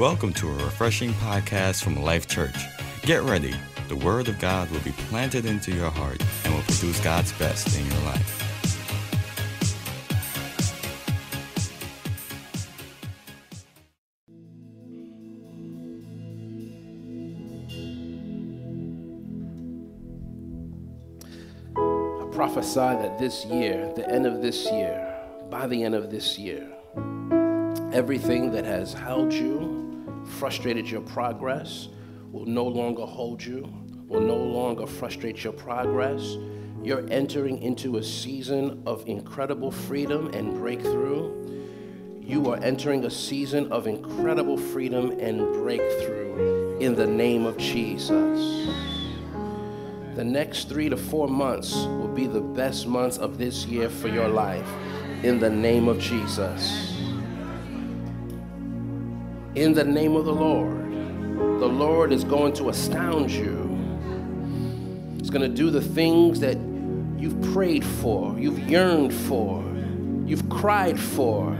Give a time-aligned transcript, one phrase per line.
[0.00, 2.56] Welcome to a refreshing podcast from Life Church.
[3.02, 3.54] Get ready.
[3.88, 7.78] The Word of God will be planted into your heart and will produce God's best
[7.78, 8.36] in your life.
[21.76, 25.14] I prophesy that this year, the end of this year,
[25.50, 26.66] by the end of this year,
[27.92, 29.79] everything that has held you,
[30.30, 31.88] frustrated your progress,
[32.30, 33.72] will no longer hold you,
[34.06, 36.36] will no longer frustrate your progress.
[36.82, 41.50] You're entering into a season of incredible freedom and breakthrough.
[42.20, 48.68] You are entering a season of incredible freedom and breakthrough in the name of Jesus.
[50.14, 54.08] The next three to four months will be the best months of this year for
[54.08, 54.68] your life
[55.22, 56.89] in the name of Jesus.
[59.54, 60.92] In the name of the Lord,
[61.60, 63.56] the Lord is going to astound you.
[65.18, 66.56] He's going to do the things that
[67.18, 69.60] you've prayed for, you've yearned for,
[70.24, 71.58] you've cried for.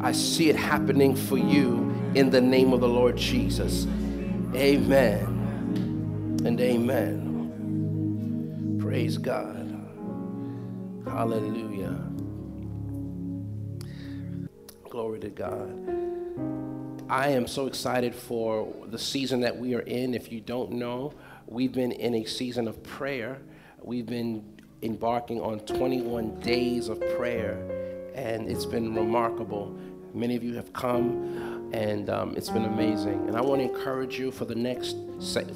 [0.00, 3.86] I see it happening for you in the name of the Lord Jesus.
[4.54, 7.18] Amen and amen.
[8.80, 9.56] Praise God.
[11.04, 11.98] Hallelujah.
[14.88, 15.97] Glory to God.
[17.10, 20.12] I am so excited for the season that we are in.
[20.12, 21.14] If you don't know,
[21.46, 23.38] we've been in a season of prayer.
[23.80, 24.44] We've been
[24.82, 29.74] embarking on 21 days of prayer, and it's been remarkable.
[30.12, 33.26] Many of you have come, and um, it's been amazing.
[33.26, 34.96] And I want to encourage you for the next,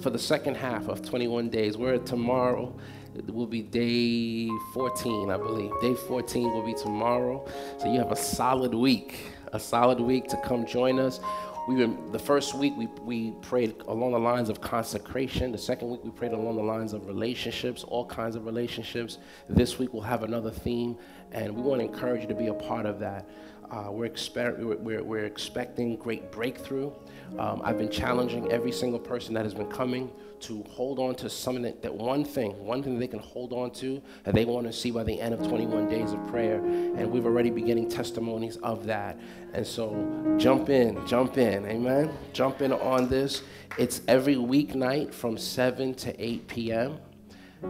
[0.01, 1.77] for the second half of 21 days.
[1.77, 2.75] We're tomorrow.
[3.15, 5.71] It will be day 14, I believe.
[5.83, 7.47] Day 14 will be tomorrow.
[7.79, 9.19] So you have a solid week,
[9.53, 11.21] a solid week to come join us.
[11.69, 15.53] We've been, the first week we, we prayed along the lines of consecration.
[15.53, 19.19] The second week we prayed along the lines of relationships, all kinds of relationships.
[19.49, 20.97] This week we'll have another theme,
[21.31, 23.29] and we want to encourage you to be a part of that.
[23.71, 26.91] Uh, we're, exper- we're, we're, we're expecting great breakthrough.
[27.39, 30.11] Um, I've been challenging every single person that has been coming
[30.43, 33.71] to hold on to something that, that one thing, one thing they can hold on
[33.73, 36.57] to that they want to see by the end of 21 days of prayer.
[36.57, 39.19] And we've already beginning testimonies of that.
[39.53, 42.13] And so jump in, jump in, amen.
[42.33, 43.43] Jump in on this.
[43.79, 46.99] It's every weeknight from 7 to 8 p.m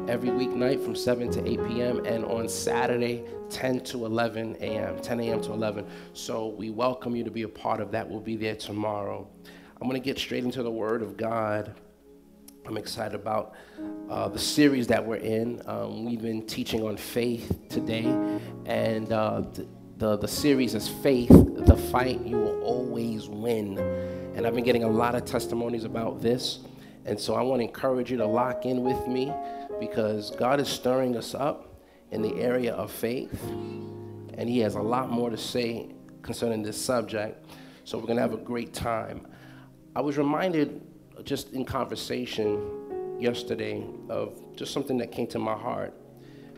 [0.09, 2.07] every weeknight from 7 to 8 p.m.
[2.07, 5.41] and on Saturday 10 to 11 a.m., 10 a.m.
[5.43, 5.87] to 11.
[6.15, 8.09] So we welcome you to be a part of that.
[8.09, 9.29] We'll be there tomorrow.
[9.81, 11.75] I'm going to get straight into the Word of God.
[12.65, 13.55] I'm excited about
[14.09, 15.61] uh, the series that we're in.
[15.67, 18.05] Um, we've been teaching on faith today,
[18.67, 23.79] and uh, the, the, the series is Faith, the Fight You Will Always Win.
[24.37, 26.61] And I've been getting a lot of testimonies about this.
[27.05, 29.33] And so I want to encourage you to lock in with me
[29.81, 33.43] because God is stirring us up in the area of faith.
[33.43, 35.89] And He has a lot more to say
[36.23, 37.45] concerning this subject.
[37.83, 39.27] So we're going to have a great time.
[39.97, 40.81] I was reminded
[41.25, 45.95] just in conversation yesterday of just something that came to my heart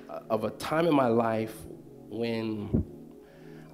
[0.09, 1.55] uh, of a time in my life
[2.09, 2.85] when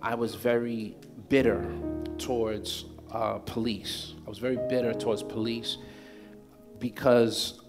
[0.03, 0.97] I was very
[1.29, 1.71] bitter
[2.19, 4.15] towards uh, police.
[4.27, 5.79] I was very bitter towards police
[6.79, 7.61] because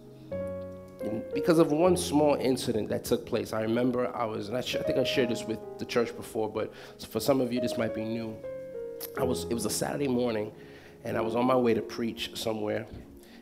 [1.33, 3.53] because of one small incident that took place.
[3.53, 6.47] I remember I was, and I, I think I shared this with the church before,
[6.47, 6.71] but
[7.09, 8.35] for some of you this might be new.
[9.17, 10.51] I was, it was a Saturday morning,
[11.03, 12.85] and I was on my way to preach somewhere,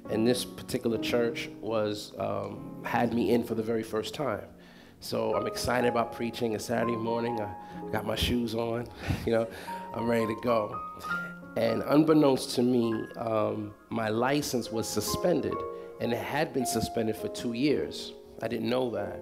[0.10, 4.46] and this particular church was um, had me in for the very first time.
[5.02, 6.56] So I'm excited about preaching.
[6.56, 7.40] a Saturday morning.
[7.40, 7.54] I
[7.92, 8.88] got my shoes on,
[9.26, 9.48] you know,
[9.94, 10.78] I'm ready to go.
[11.56, 15.56] And unbeknownst to me, um, my license was suspended
[16.00, 18.14] and it had been suspended for two years.
[18.42, 19.20] I didn't know that.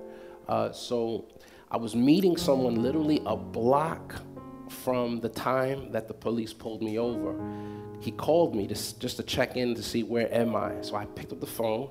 [0.47, 1.25] Uh, so
[1.71, 4.15] I was meeting someone literally a block
[4.69, 7.35] from the time that the police pulled me over.
[7.99, 10.81] He called me to, just to check in to see where am I.
[10.81, 11.89] So I picked up the phone,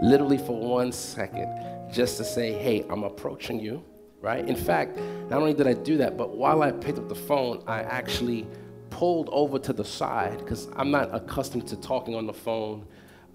[0.00, 3.84] literally for one second, just to say, hey, I'm approaching you,
[4.20, 4.46] right?
[4.46, 7.62] In fact, not only did I do that, but while I picked up the phone,
[7.66, 8.46] I actually
[8.90, 12.86] pulled over to the side because I'm not accustomed to talking on the phone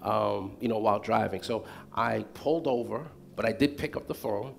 [0.04, 1.42] um, you know, while driving.
[1.42, 3.06] So I pulled over,
[3.36, 4.54] but I did pick up the phone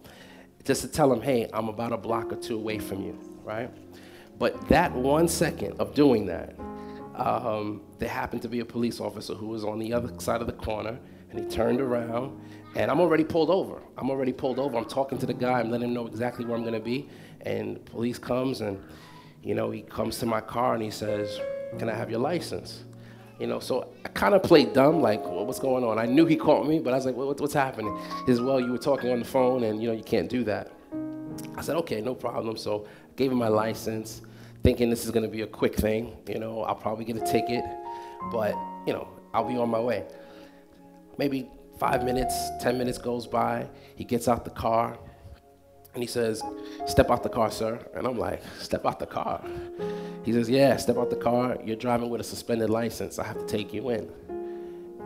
[0.64, 3.70] just to tell him, hey, I'm about a block or two away from you, right?
[4.40, 6.56] But that one second of doing that,
[7.20, 10.48] um, there happened to be a police officer who was on the other side of
[10.48, 12.40] the corner, and he turned around,
[12.76, 13.82] and I'm already pulled over.
[13.98, 14.78] I'm already pulled over.
[14.78, 15.60] I'm talking to the guy.
[15.60, 17.10] I'm letting him know exactly where I'm going to be,
[17.42, 18.82] and police comes, and
[19.44, 21.40] you know, he comes to my car and he says,
[21.78, 22.84] "Can I have your license?"
[23.40, 26.00] You know, so I kind of played dumb, like, well, what's going on?
[26.00, 27.94] I knew he caught me, but I was like, well, what's happening?
[28.26, 30.46] He says, well, you were talking on the phone and, you know, you can't do
[30.46, 30.72] that.
[31.58, 32.56] I said, okay, no problem.
[32.56, 34.22] So I gave him my license,
[34.66, 36.18] thinking this is going to be a quick thing.
[36.28, 37.64] You know, I'll probably get a ticket,
[38.32, 38.56] but,
[38.88, 40.04] you know, I'll be on my way.
[41.20, 41.48] Maybe
[41.80, 43.68] five minutes, 10 minutes goes by.
[43.96, 44.98] He gets out the car
[45.94, 46.42] and he says,
[46.88, 47.80] Step out the car, sir.
[47.94, 49.40] And I'm like, Step out the car.
[50.24, 51.60] He says, Yeah, step out the car.
[51.64, 53.20] You're driving with a suspended license.
[53.20, 54.10] I have to take you in.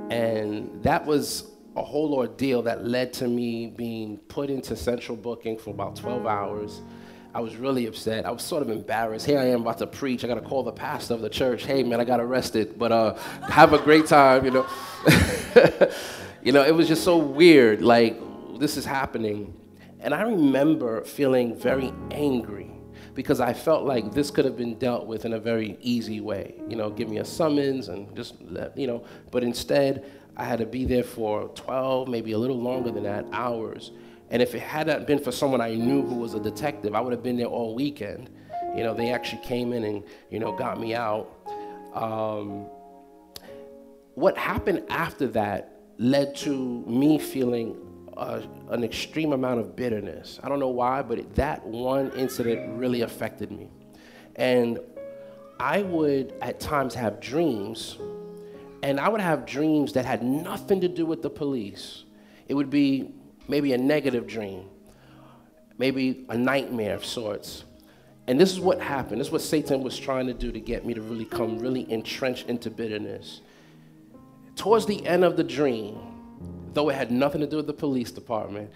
[0.10, 5.58] And that was a whole ordeal that led to me being put into central booking
[5.58, 6.82] for about 12 hours.
[7.34, 8.26] I was really upset.
[8.26, 9.26] I was sort of embarrassed.
[9.26, 10.24] Here I am about to preach.
[10.24, 11.64] I got to call the pastor of the church.
[11.64, 14.68] Hey, man, I got arrested, but uh, have a great time, you know.
[16.44, 17.84] you know, it was just so weird.
[17.84, 18.20] Like,
[18.60, 19.54] this is happening.
[20.00, 22.72] And I remember feeling very angry
[23.14, 26.56] because I felt like this could have been dealt with in a very easy way.
[26.68, 30.60] You know, give me a summons and just let, you know, but instead I had
[30.60, 33.92] to be there for 12, maybe a little longer than that, hours.
[34.32, 37.14] And if it hadn't been for someone I knew who was a detective, I would
[37.14, 38.30] have been there all weekend.
[38.76, 41.28] You know, they actually came in and, you know, got me out.
[41.94, 42.68] Um,
[44.14, 47.76] what happened after that led to me feeling
[48.16, 50.40] a, an extreme amount of bitterness.
[50.44, 53.70] I don't know why, but it, that one incident really affected me.
[54.36, 54.80] And
[55.60, 57.98] I would at times have dreams,
[58.84, 62.06] and I would have dreams that had nothing to do with the police.
[62.48, 63.12] It would be
[63.50, 64.70] maybe a negative dream,
[65.78, 67.66] maybe a nightmare of sorts.
[68.28, 69.20] And this is what happened.
[69.20, 71.92] This is what Satan was trying to do to get me to really come really
[71.92, 73.42] entrenched into bitterness.
[74.56, 75.98] Towards the end of the dream,
[76.74, 78.70] though it had nothing to do with the police department,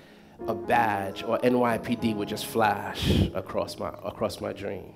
[0.48, 4.94] a badge or NYPD would just flash across my, across my dream.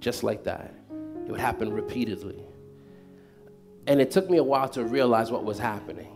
[0.00, 0.74] Just like that.
[1.26, 2.44] It would happen repeatedly.
[3.86, 6.15] And it took me a while to realize what was happening.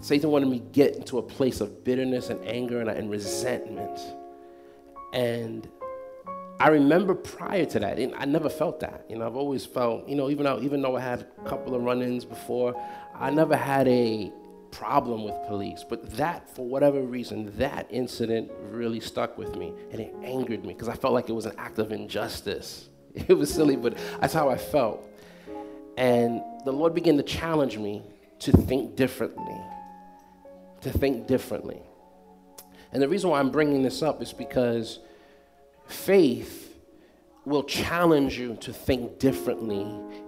[0.00, 4.00] Satan wanted me to get into a place of bitterness and anger and, and resentment.
[5.12, 5.68] And
[6.58, 9.04] I remember prior to that, I never felt that.
[9.08, 11.74] You know, I've always felt, you know, even though, even though I had a couple
[11.74, 12.74] of run-ins before,
[13.14, 14.32] I never had a
[14.70, 15.84] problem with police.
[15.88, 20.72] But that, for whatever reason, that incident really stuck with me and it angered me
[20.72, 22.88] because I felt like it was an act of injustice.
[23.28, 25.02] It was silly, but that's how I felt.
[25.96, 28.02] And the Lord began to challenge me
[28.40, 29.58] to think differently.
[30.86, 31.82] To think differently.
[32.92, 35.00] And the reason why I'm bringing this up is because
[35.88, 36.78] faith
[37.44, 39.84] will challenge you to think differently,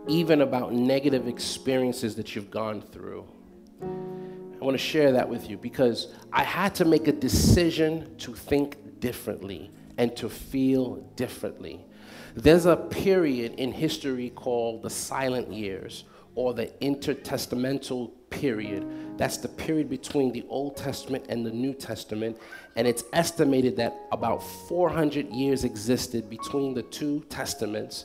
[0.08, 3.24] even about negative experiences that you've gone through.
[3.80, 8.34] I want to share that with you because I had to make a decision to
[8.34, 11.86] think differently and to feel differently.
[12.34, 16.02] There's a period in history called the silent years
[16.34, 18.84] or the intertestamental period.
[19.18, 22.38] That's the period between the Old Testament and the New Testament.
[22.76, 28.04] And it's estimated that about 400 years existed between the two testaments.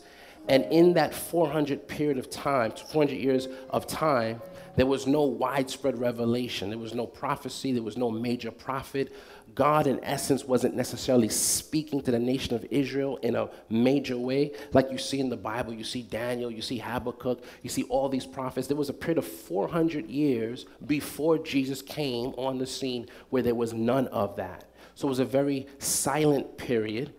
[0.49, 4.41] And in that 400 period of time, 400 years of time,
[4.75, 6.69] there was no widespread revelation.
[6.69, 7.71] There was no prophecy.
[7.71, 9.13] There was no major prophet.
[9.55, 14.51] God, in essence, wasn't necessarily speaking to the nation of Israel in a major way.
[14.71, 18.09] Like you see in the Bible, you see Daniel, you see Habakkuk, you see all
[18.09, 18.67] these prophets.
[18.67, 23.55] There was a period of 400 years before Jesus came on the scene where there
[23.55, 24.65] was none of that.
[24.95, 27.13] So it was a very silent period,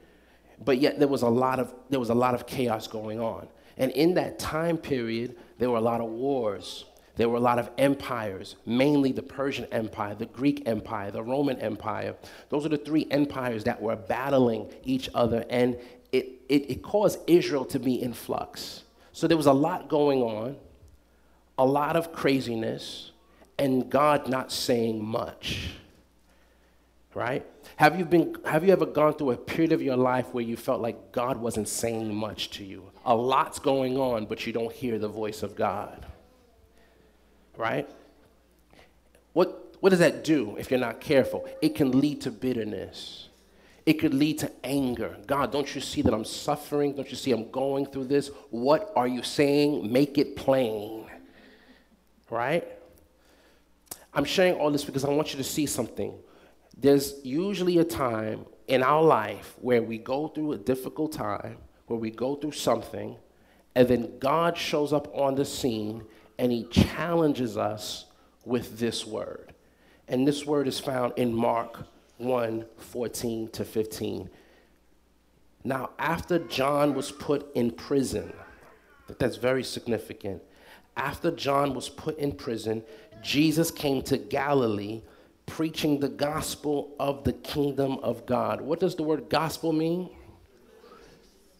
[0.64, 3.48] but yet there was a lot of, there was a lot of chaos going on.
[3.76, 6.84] And in that time period, there were a lot of wars
[7.16, 11.60] there were a lot of empires, mainly the Persian Empire, the Greek Empire, the Roman
[11.60, 12.16] Empire.
[12.48, 15.78] Those are the three empires that were battling each other, and
[16.10, 18.82] it, it, it caused Israel to be in flux.
[19.12, 20.56] So there was a lot going on,
[21.56, 23.12] a lot of craziness,
[23.60, 25.70] and God not saying much.
[27.14, 27.46] Right?
[27.76, 30.56] Have you, been, have you ever gone through a period of your life where you
[30.56, 32.90] felt like God wasn't saying much to you?
[33.04, 36.04] A lot's going on, but you don't hear the voice of God
[37.56, 37.88] right?
[39.32, 41.48] What, what does that do if you're not careful?
[41.60, 43.28] It can lead to bitterness.
[43.86, 45.16] It could lead to anger.
[45.26, 46.94] God, don't you see that I'm suffering?
[46.94, 48.28] Don't you see I'm going through this?
[48.50, 49.92] What are you saying?
[49.92, 51.04] Make it plain.
[52.30, 52.66] Right?
[54.14, 56.14] I'm sharing all this because I want you to see something.
[56.76, 61.98] There's usually a time in our life where we go through a difficult time, where
[61.98, 63.16] we go through something,
[63.74, 66.04] and then God shows up on the scene
[66.38, 68.06] and he challenges us
[68.44, 69.54] with this word.
[70.08, 71.86] And this word is found in Mark
[72.18, 74.30] 1 14 to 15.
[75.64, 78.32] Now, after John was put in prison,
[79.18, 80.42] that's very significant.
[80.96, 82.84] after John was put in prison,
[83.22, 85.02] Jesus came to Galilee
[85.46, 88.60] preaching the gospel of the kingdom of God.
[88.60, 90.10] What does the word gospel mean?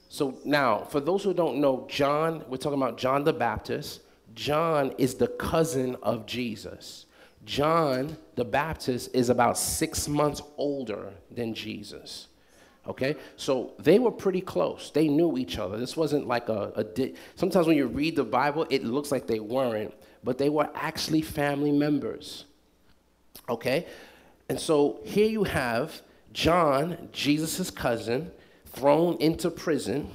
[0.08, 4.00] So now, for those who don't know, John, we're talking about John the Baptist.
[4.34, 7.06] John is the cousin of Jesus.
[7.44, 12.28] John the Baptist is about six months older than Jesus.
[12.86, 14.90] Okay, so they were pretty close.
[14.90, 15.78] They knew each other.
[15.78, 19.26] This wasn't like a, a di- sometimes when you read the Bible, it looks like
[19.26, 22.44] they weren't, but they were actually family members.
[23.48, 23.86] Okay,
[24.48, 26.02] and so here you have
[26.34, 28.30] John, Jesus' cousin,
[28.66, 30.10] thrown into prison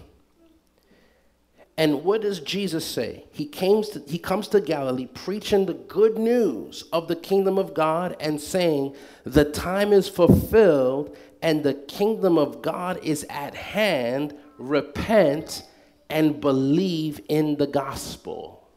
[1.79, 3.23] and what does Jesus say?
[3.31, 7.73] He, came to, he comes to Galilee preaching the good news of the kingdom of
[7.73, 14.35] God and saying, The time is fulfilled and the kingdom of God is at hand.
[14.57, 15.63] Repent
[16.09, 18.67] and believe in the gospel.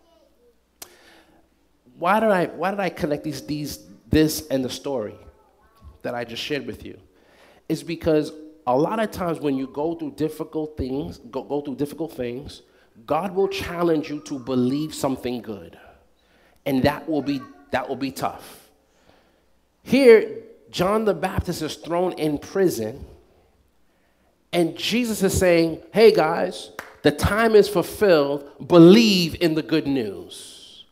[1.99, 5.17] Why did I, why did I connect these, these, this and the story
[6.03, 7.01] that I just shared with you?
[7.69, 8.31] It's because
[8.65, 12.63] a lot of times when you go through difficult things, go, go through difficult things,
[13.07, 15.79] God will challenge you to believe something good.
[16.67, 18.71] And that will be that will be tough.
[19.83, 23.05] Here, John the Baptist is thrown in prison,
[24.53, 26.71] and Jesus is saying, Hey guys,
[27.03, 28.49] the time is fulfilled.
[28.67, 30.85] Believe in the good news.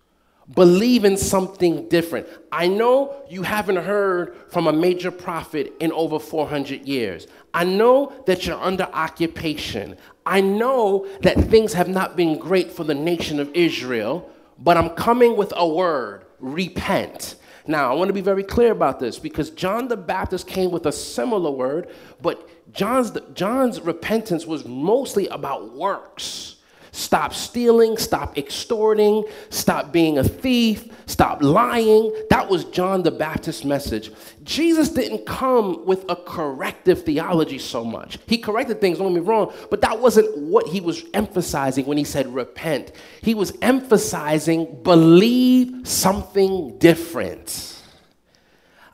[0.54, 2.26] Believe in something different.
[2.50, 7.28] I know you haven't heard from a major prophet in over 400 years.
[7.54, 9.96] I know that you're under occupation.
[10.30, 14.90] I know that things have not been great for the nation of Israel, but I'm
[14.90, 17.34] coming with a word repent.
[17.66, 20.86] Now, I want to be very clear about this because John the Baptist came with
[20.86, 21.88] a similar word,
[22.22, 26.56] but John's, John's repentance was mostly about works.
[26.92, 32.12] Stop stealing, stop extorting, stop being a thief, stop lying.
[32.30, 34.10] That was John the Baptist's message.
[34.42, 38.18] Jesus didn't come with a corrective theology so much.
[38.26, 41.98] He corrected things, don't get me wrong, but that wasn't what he was emphasizing when
[41.98, 42.92] he said repent.
[43.22, 47.76] He was emphasizing believe something different.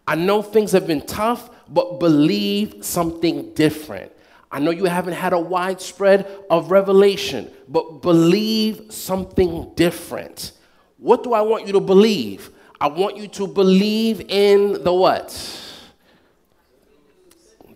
[0.07, 4.13] I know things have been tough, but believe something different.
[4.57, 10.53] I know you haven't had a widespread of revelation, but believe something different.
[10.97, 12.49] What do I want you to believe?
[12.81, 15.29] I want you to believe in the what?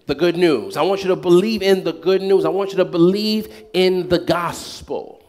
[0.06, 0.78] The good news.
[0.78, 2.46] I want you to believe in the good news.
[2.46, 5.22] I want you to believe in the gospel.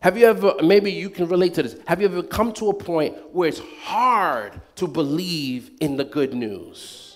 [0.00, 2.74] Have you ever, maybe you can relate to this, have you ever come to a
[2.74, 7.07] point where it's hard to believe in the good news?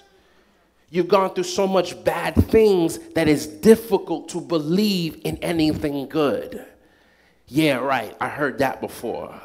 [0.92, 6.66] You've gone through so much bad things that it's difficult to believe in anything good.
[7.48, 8.14] Yeah, right.
[8.20, 9.40] I heard that before.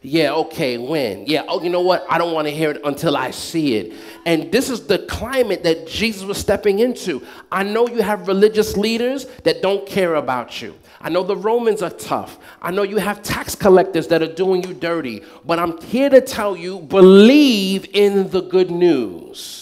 [0.00, 1.26] Yeah, okay, when?
[1.26, 2.06] Yeah, oh, you know what?
[2.08, 3.94] I don't want to hear it until I see it.
[4.26, 7.26] And this is the climate that Jesus was stepping into.
[7.50, 10.72] I know you have religious leaders that don't care about you.
[11.00, 12.38] I know the Romans are tough.
[12.60, 15.24] I know you have tax collectors that are doing you dirty.
[15.44, 19.61] But I'm here to tell you believe in the good news.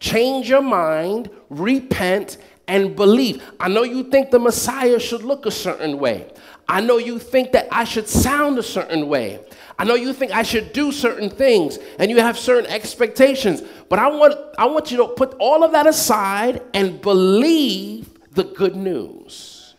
[0.00, 2.36] Change your mind, repent,
[2.66, 3.42] and believe.
[3.58, 6.30] I know you think the Messiah should look a certain way.
[6.68, 9.40] I know you think that I should sound a certain way.
[9.78, 13.62] I know you think I should do certain things and you have certain expectations.
[13.88, 18.44] But I want, I want you to put all of that aside and believe the
[18.44, 19.74] good news.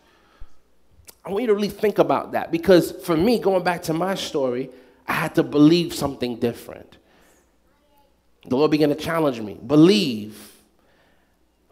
[1.23, 4.15] I want you to really think about that because for me, going back to my
[4.15, 4.71] story,
[5.07, 6.88] I had to believe something different.
[8.46, 9.58] The Lord began to challenge me.
[9.65, 10.51] Believe,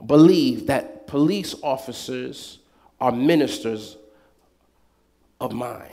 [0.06, 2.60] believe that police officers
[3.00, 3.98] are ministers
[5.40, 5.92] of mine,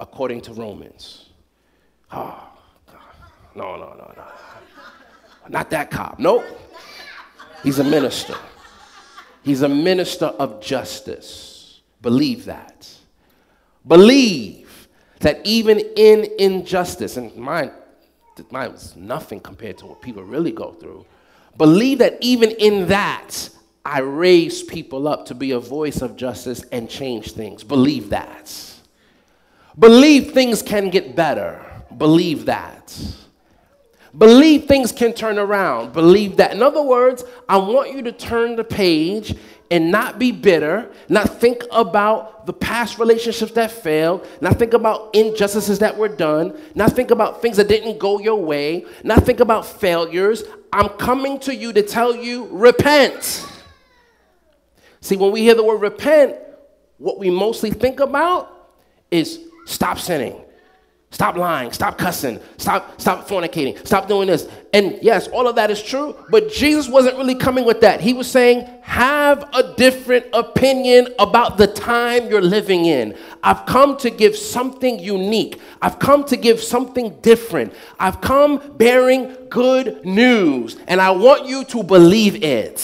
[0.00, 1.28] according to Romans.
[2.10, 2.48] Oh,
[2.86, 2.98] God.
[3.54, 4.24] no, no, no, no.
[5.48, 6.18] Not that cop.
[6.18, 6.44] Nope.
[7.62, 8.36] He's a minister.
[9.42, 11.82] He's a minister of justice.
[12.00, 12.88] Believe that.
[13.86, 14.88] Believe
[15.20, 17.72] that even in injustice, and mind,
[18.50, 21.04] mine was nothing compared to what people really go through.
[21.56, 23.48] Believe that even in that,
[23.84, 27.62] I raise people up to be a voice of justice and change things.
[27.62, 28.52] Believe that.
[29.78, 31.60] Believe things can get better.
[31.96, 32.96] Believe that.
[34.16, 35.92] Believe things can turn around.
[35.92, 36.52] Believe that.
[36.52, 39.36] In other words, I want you to turn the page
[39.74, 45.12] and not be bitter, not think about the past relationships that failed, not think about
[45.16, 49.40] injustices that were done, not think about things that didn't go your way, not think
[49.40, 50.44] about failures.
[50.72, 53.48] I'm coming to you to tell you repent.
[55.00, 56.36] See, when we hear the word repent,
[56.98, 58.70] what we mostly think about
[59.10, 60.43] is stop sinning.
[61.14, 64.48] Stop lying, stop cussing, stop stop fornicating, stop doing this.
[64.72, 68.00] And yes, all of that is true, but Jesus wasn't really coming with that.
[68.00, 73.14] He was saying, "Have a different opinion about the time you're living in.
[73.44, 75.60] I've come to give something unique.
[75.80, 77.74] I've come to give something different.
[78.00, 82.80] I've come bearing good news, and I want you to believe it."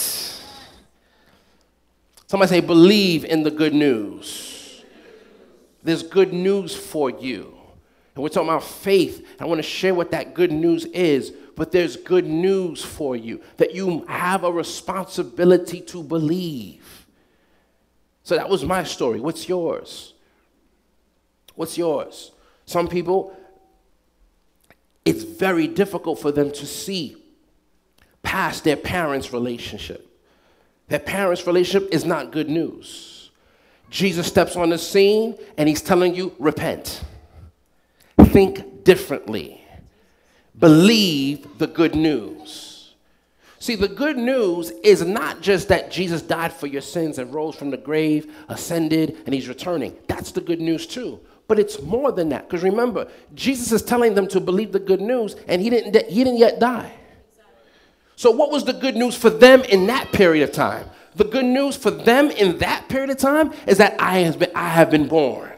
[2.28, 4.84] Somebody say, "Believe in the good news."
[5.82, 7.54] There's good news for you.
[8.20, 9.26] And we're talking about faith.
[9.40, 11.30] I want to share what that good news is.
[11.56, 17.06] But there's good news for you that you have a responsibility to believe.
[18.22, 19.20] So that was my story.
[19.20, 20.12] What's yours?
[21.54, 22.32] What's yours?
[22.66, 23.34] Some people,
[25.06, 27.16] it's very difficult for them to see
[28.22, 30.06] past their parents' relationship.
[30.88, 33.30] Their parents' relationship is not good news.
[33.88, 37.02] Jesus steps on the scene and he's telling you, repent
[38.24, 39.62] think differently.
[40.58, 42.94] Believe the good news.
[43.58, 47.54] See, the good news is not just that Jesus died for your sins and rose
[47.54, 49.96] from the grave, ascended, and he's returning.
[50.06, 51.20] That's the good news too.
[51.46, 52.48] But it's more than that.
[52.48, 56.24] Because remember, Jesus is telling them to believe the good news, and he didn't, he
[56.24, 56.92] didn't yet die.
[58.16, 60.88] So, what was the good news for them in that period of time?
[61.16, 64.68] The good news for them in that period of time is that I been, I
[64.68, 65.50] have been born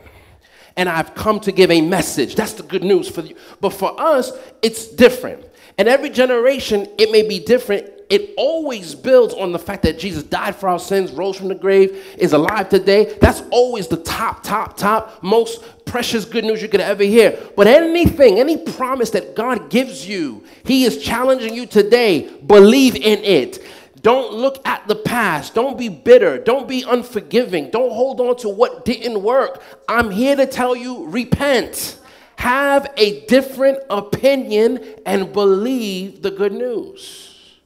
[0.76, 2.34] and I've come to give a message.
[2.34, 3.36] That's the good news for you.
[3.60, 5.44] But for us, it's different.
[5.78, 7.88] And every generation, it may be different.
[8.10, 11.54] It always builds on the fact that Jesus died for our sins, rose from the
[11.54, 13.16] grave, is alive today.
[13.22, 17.38] That's always the top, top, top, most precious good news you could ever hear.
[17.56, 22.28] But anything, any promise that God gives you, He is challenging you today.
[22.46, 23.64] Believe in it.
[24.02, 25.54] Don't look at the past.
[25.54, 26.38] Don't be bitter.
[26.38, 27.70] Don't be unforgiving.
[27.70, 29.62] Don't hold on to what didn't work.
[29.88, 32.00] I'm here to tell you repent.
[32.36, 37.60] Have a different opinion and believe the good news.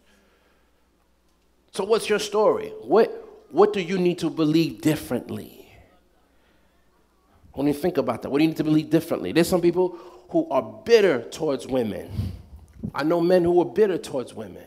[1.72, 2.68] So, what's your story?
[2.82, 5.66] What, what do you need to believe differently?
[7.52, 9.32] When you think about that, what do you need to believe differently?
[9.32, 12.10] There's some people who are bitter towards women.
[12.94, 14.64] I know men who are bitter towards women.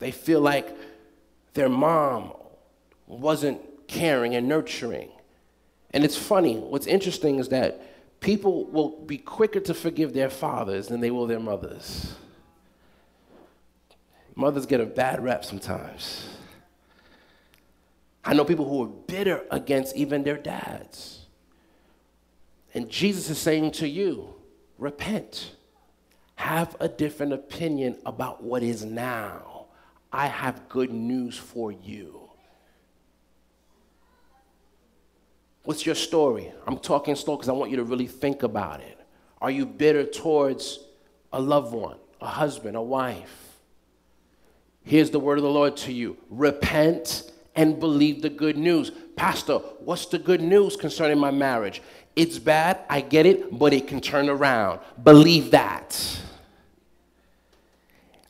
[0.00, 0.76] They feel like
[1.54, 2.32] their mom
[3.06, 5.10] wasn't caring and nurturing.
[5.92, 10.88] And it's funny, what's interesting is that people will be quicker to forgive their fathers
[10.88, 12.14] than they will their mothers.
[14.34, 16.28] Mothers get a bad rap sometimes.
[18.24, 21.26] I know people who are bitter against even their dads.
[22.72, 24.34] And Jesus is saying to you,
[24.78, 25.56] repent.
[26.36, 29.49] Have a different opinion about what is now.
[30.12, 32.20] I have good news for you.
[35.64, 36.52] What's your story?
[36.66, 38.98] I'm talking slow because I want you to really think about it.
[39.40, 40.80] Are you bitter towards
[41.32, 43.50] a loved one, a husband, a wife?
[44.82, 48.90] Here's the word of the Lord to you repent and believe the good news.
[49.16, 51.82] Pastor, what's the good news concerning my marriage?
[52.16, 54.80] It's bad, I get it, but it can turn around.
[55.02, 56.20] Believe that.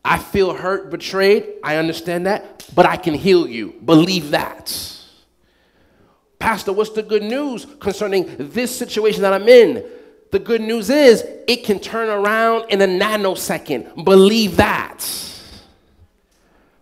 [0.05, 1.47] I feel hurt, betrayed.
[1.63, 3.75] I understand that, but I can heal you.
[3.85, 4.97] Believe that.
[6.39, 9.85] Pastor, what's the good news concerning this situation that I'm in?
[10.31, 14.05] The good news is it can turn around in a nanosecond.
[14.05, 15.07] Believe that.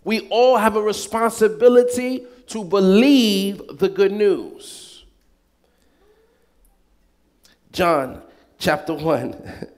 [0.04, 5.04] We all have a responsibility to believe the good news.
[7.72, 8.22] John
[8.58, 9.66] chapter 1.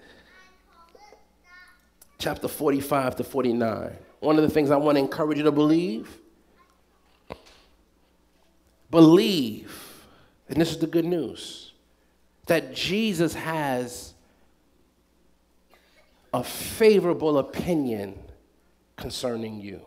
[2.20, 3.96] chapter 45 to 49.
[4.20, 6.18] One of the things I want to encourage you to believe
[8.90, 10.04] believe,
[10.48, 11.72] and this is the good news,
[12.46, 14.14] that Jesus has
[16.34, 18.18] a favorable opinion
[18.96, 19.80] concerning you.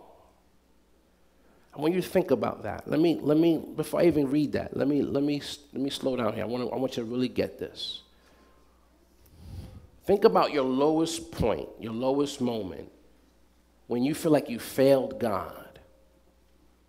[1.76, 2.88] I want you to think about that.
[2.88, 5.42] Let me, let me, before I even read that, let me, let me,
[5.74, 6.44] let me slow down here.
[6.44, 8.03] I want, to, I want you to really get this.
[10.06, 12.92] Think about your lowest point, your lowest moment,
[13.88, 15.80] when you feel like you failed God.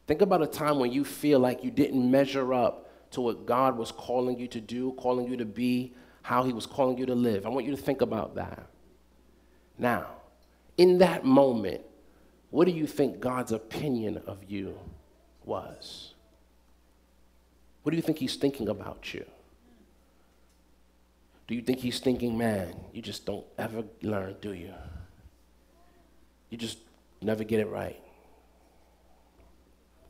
[0.06, 3.76] Think about a time when you feel like you didn't measure up to what God
[3.76, 7.14] was calling you to do, calling you to be, how He was calling you to
[7.14, 7.46] live.
[7.46, 8.66] I want you to think about that.
[9.78, 10.06] Now,
[10.76, 11.82] in that moment,
[12.50, 14.78] what do you think God's opinion of you
[15.44, 16.14] was?
[17.82, 19.24] What do you think He's thinking about you?
[21.46, 24.72] Do you think he's thinking, man, you just don't ever learn, do you?
[26.48, 26.78] You just
[27.20, 28.00] never get it right.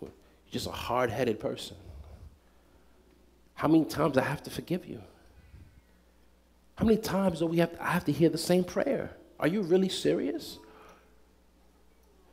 [0.01, 0.11] You're
[0.51, 1.77] just a hard headed person.
[3.55, 5.01] How many times I have to forgive you?
[6.77, 9.17] How many times do we have I have to hear the same prayer?
[9.39, 10.59] Are you really serious?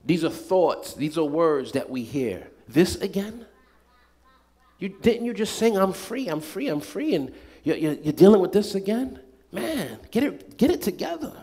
[0.03, 2.47] These are thoughts, these are words that we hear.
[2.67, 3.45] This again?
[4.79, 7.31] You didn't you just sing I'm free, I'm free, I'm free and
[7.63, 9.19] you're, you're, you're dealing with this again?
[9.51, 11.33] Man, get it get it together.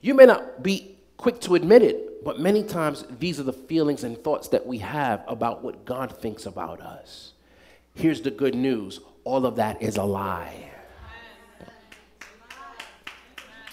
[0.00, 4.04] You may not be quick to admit it, but many times these are the feelings
[4.04, 7.32] and thoughts that we have about what God thinks about us.
[7.94, 10.70] Here's the good news all of that is a lie.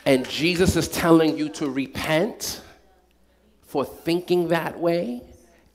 [0.06, 2.62] And Jesus is telling you to repent
[3.63, 5.21] for thinking that way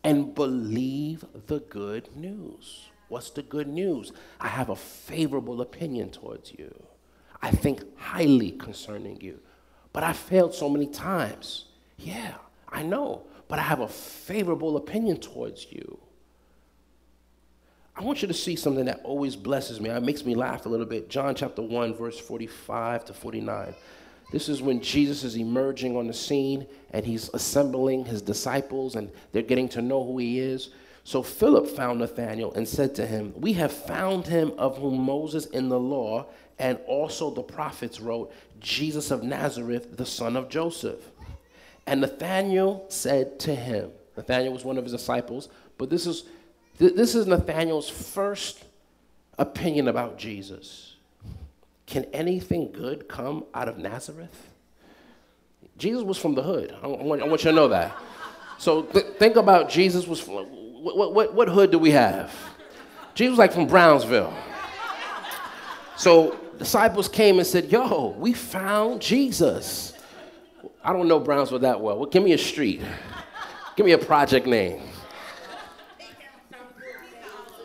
[0.03, 2.89] and believe the good news.
[3.13, 4.11] What's the good news?
[4.41, 6.75] I have a favorable opinion towards you.
[7.43, 9.39] I think highly concerning you.
[9.93, 11.67] But I failed so many times.
[11.99, 12.33] Yeah,
[12.71, 13.25] I know.
[13.49, 15.99] But I have a favorable opinion towards you.
[17.95, 19.91] I want you to see something that always blesses me.
[19.91, 21.11] It makes me laugh a little bit.
[21.11, 23.75] John chapter 1, verse 45 to 49.
[24.33, 29.11] This is when Jesus is emerging on the scene and he's assembling his disciples and
[29.33, 30.71] they're getting to know who he is.
[31.05, 35.47] So Philip found Nathanael and said to him, We have found him of whom Moses
[35.47, 36.27] in the law
[36.59, 41.01] and also the prophets wrote, Jesus of Nazareth, the son of Joseph.
[41.87, 46.25] And Nathanael said to him, Nathanael was one of his disciples, but this is
[46.79, 48.65] this is Nathanael's first
[49.39, 50.97] opinion about Jesus.
[51.87, 54.51] Can anything good come out of Nazareth?
[55.77, 56.75] Jesus was from the hood.
[56.83, 57.97] I want, I want you to know that.
[58.59, 60.47] So th- think about Jesus was from,
[60.83, 62.35] what, what, what hood do we have?
[63.15, 64.35] Jesus was like from Brownsville.
[65.97, 69.95] So disciples came and said, Yo, we found Jesus.
[70.83, 71.99] I don't know Brownsville that well.
[71.99, 72.83] well give me a street.
[73.77, 74.83] Give me a project name.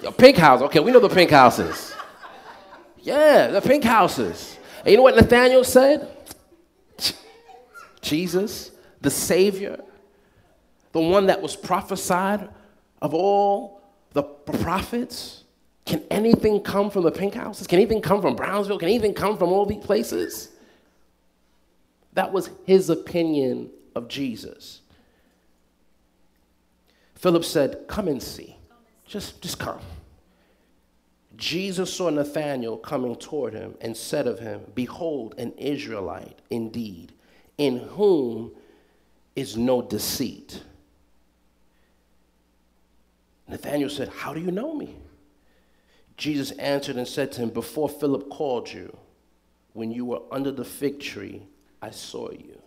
[0.03, 0.61] Yo, pink house.
[0.61, 1.95] Okay, we know the pink houses.
[2.99, 4.57] Yeah, the pink houses.
[4.79, 6.07] And you know what Nathanael said?
[8.01, 9.81] Jesus, the Savior,
[10.91, 12.49] the one that was prophesied
[13.01, 13.81] of all
[14.13, 15.43] the prophets.
[15.85, 17.67] Can anything come from the pink houses?
[17.67, 18.79] Can anything come from Brownsville?
[18.79, 20.49] Can anything come from all these places?
[22.13, 24.81] That was his opinion of Jesus.
[27.15, 28.57] Philip said, Come and see.
[29.05, 29.79] Just, just come.
[31.37, 37.13] Jesus saw Nathanael coming toward him and said of him, Behold, an Israelite indeed,
[37.57, 38.51] in whom
[39.35, 40.63] is no deceit.
[43.47, 44.95] Nathanael said, How do you know me?
[46.17, 48.95] Jesus answered and said to him, Before Philip called you,
[49.73, 51.43] when you were under the fig tree,
[51.81, 52.59] I saw you.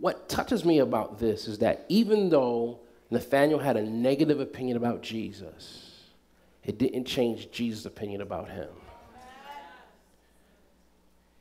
[0.00, 5.02] What touches me about this is that even though Nathanael had a negative opinion about
[5.02, 6.02] Jesus,
[6.64, 8.68] it didn't change Jesus' opinion about him.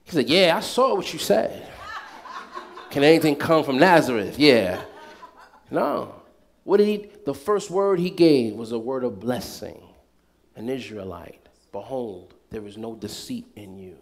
[0.06, 1.68] He said, Yeah, I saw what you said.
[2.92, 4.40] Can anything come from Nazareth?
[4.40, 4.82] Yeah.
[5.70, 6.16] No.
[6.66, 9.82] What did he, the first word he gave was a word of blessing.
[10.58, 13.98] An Israelite, behold, there is no deceit in you.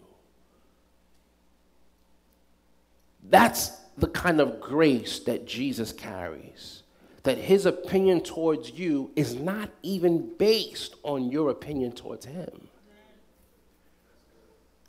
[3.28, 6.82] That's the kind of grace that Jesus carries
[7.24, 12.68] that his opinion towards you is not even based on your opinion towards him.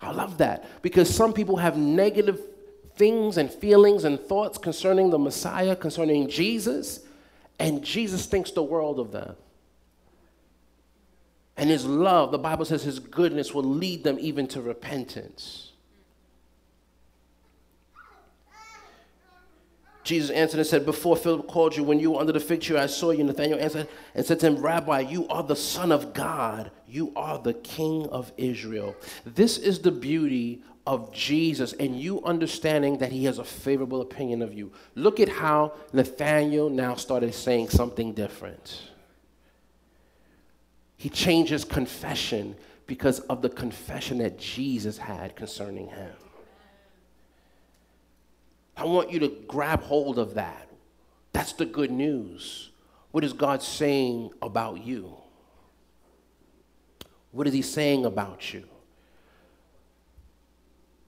[0.01, 2.41] I love that because some people have negative
[2.97, 7.04] things and feelings and thoughts concerning the Messiah, concerning Jesus,
[7.59, 9.35] and Jesus thinks the world of them.
[11.57, 15.71] And his love, the Bible says his goodness will lead them even to repentance.
[20.03, 22.77] Jesus answered and said, Before Philip called you, when you were under the fig tree,
[22.77, 23.23] I saw you.
[23.23, 26.69] Nathanael answered and said to him, Rabbi, you are the Son of God.
[26.87, 28.95] You are the King of Israel.
[29.25, 34.41] This is the beauty of Jesus and you understanding that he has a favorable opinion
[34.41, 34.71] of you.
[34.93, 38.89] Look at how Nathanael now started saying something different.
[40.97, 42.55] He changes confession
[42.87, 46.11] because of the confession that Jesus had concerning him.
[48.77, 50.69] I want you to grab hold of that.
[51.31, 52.69] That's the good news.
[53.11, 55.15] What is God saying about you?
[57.31, 58.63] What is He saying about you?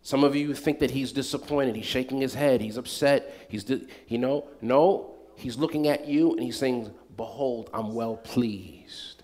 [0.08, 1.76] Some of you think that He's disappointed.
[1.76, 2.62] He's shaking his head.
[2.62, 3.46] He's upset.
[3.50, 3.70] He's,
[4.08, 9.22] you know, no, He's looking at you and He's saying, Behold, I'm well pleased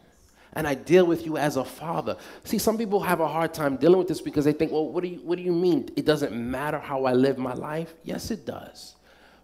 [0.52, 2.18] and I deal with you as a father.
[2.44, 5.04] See, some people have a hard time dealing with this because they think, well, what
[5.04, 5.90] do you, what do you mean?
[5.96, 7.94] It doesn't matter how I live my life?
[8.04, 8.98] Yes, it does.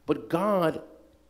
[0.06, 0.82] But God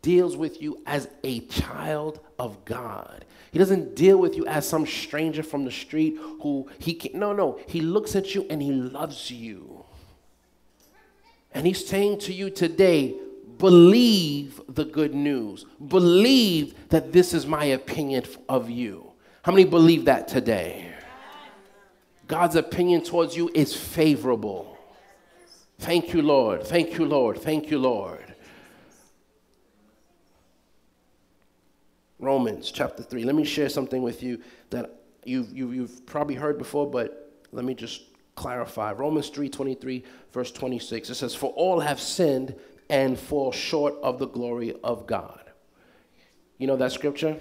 [0.01, 3.25] deals with you as a child of God.
[3.51, 7.13] He doesn't deal with you as some stranger from the street who he can't.
[7.13, 9.78] no no, he looks at you and he loves you.
[11.51, 13.15] And he's saying to you today,
[13.57, 15.65] believe the good news.
[15.87, 19.11] Believe that this is my opinion of you.
[19.43, 20.93] How many believe that today?
[22.27, 24.77] God's opinion towards you is favorable.
[25.79, 26.63] Thank you, Lord.
[26.63, 27.39] Thank you, Lord.
[27.39, 28.35] Thank you, Lord.
[32.19, 33.23] Romans chapter 3.
[33.23, 36.89] Let me share something with you that you've, you, have you have probably heard before,
[36.89, 38.08] but let me just
[38.39, 38.93] clarify.
[38.93, 41.09] Romans 3 23, verse 26.
[41.09, 42.55] It says, For all have sinned
[42.89, 45.51] and fall short of the glory of God.
[46.57, 47.37] You know that scripture?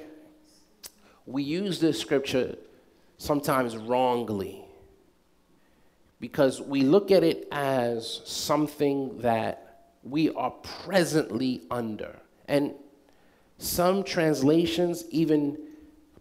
[1.24, 2.56] We use this scripture
[3.16, 4.64] sometimes wrongly
[6.20, 12.18] because we look at it as something that we are presently under.
[12.48, 12.74] And
[13.58, 15.58] some translations even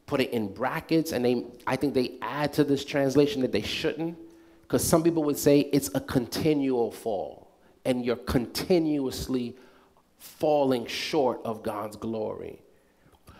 [0.05, 3.61] put it in brackets, and they, I think they add to this translation that they
[3.61, 4.17] shouldn't,
[4.67, 7.47] because some people would say it's a continual fall,
[7.85, 9.55] and you're continuously
[10.17, 12.61] falling short of God's glory.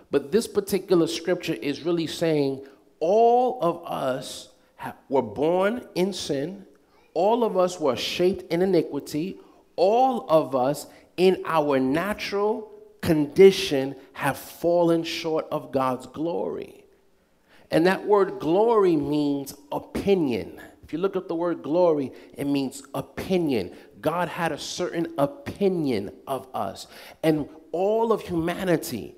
[0.10, 2.66] But this particular scripture is really saying
[3.02, 6.66] all of us have, were born in sin,
[7.14, 9.38] all of us were shaped in iniquity,
[9.76, 10.88] all of us
[11.18, 16.86] in our natural condition have fallen short of God's glory.
[17.70, 20.62] And that word glory means opinion.
[20.88, 23.76] If you look up the word glory, it means opinion.
[24.00, 26.88] God had a certain opinion of us.
[27.22, 29.14] And all of humanity,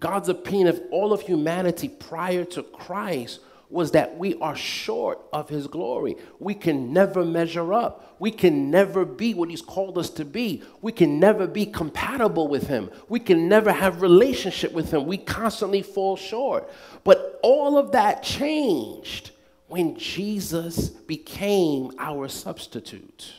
[0.00, 3.38] God's opinion of all of humanity prior to Christ
[3.70, 6.16] was that we are short of his glory.
[6.40, 8.16] We can never measure up.
[8.18, 10.64] We can never be what he's called us to be.
[10.82, 12.90] We can never be compatible with him.
[13.08, 15.06] We can never have relationship with him.
[15.06, 16.68] We constantly fall short.
[17.04, 19.30] But all of that changed
[19.68, 23.32] when Jesus became our substitute.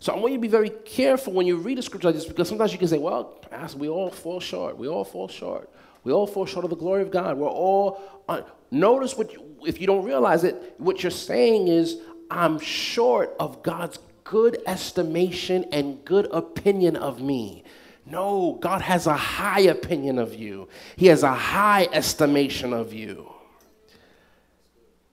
[0.00, 2.24] So I want you to be very careful when you read a scripture like this
[2.24, 3.40] because sometimes you can say, well,
[3.76, 4.76] we all fall short.
[4.78, 5.70] We all fall short.
[6.04, 7.36] We all fall short of the glory of God.
[7.36, 11.98] We're all, uh, notice what, you, if you don't realize it, what you're saying is,
[12.30, 17.64] I'm short of God's good estimation and good opinion of me.
[18.06, 23.32] No, God has a high opinion of you, He has a high estimation of you.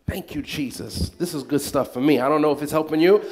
[0.07, 1.09] Thank you, Jesus.
[1.09, 2.19] This is good stuff for me.
[2.19, 3.23] I don't know if it's helping you,